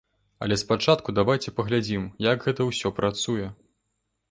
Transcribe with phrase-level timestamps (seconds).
[0.45, 3.47] Але спачатку давайце паглядзім, як гэта ўсё працуе.